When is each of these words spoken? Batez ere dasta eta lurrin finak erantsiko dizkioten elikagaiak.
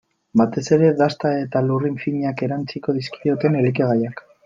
Batez 0.39 0.63
ere 0.77 0.89
dasta 1.01 1.33
eta 1.43 1.63
lurrin 1.67 2.01
finak 2.07 2.43
erantsiko 2.49 2.99
dizkioten 3.01 3.63
elikagaiak. 3.65 4.31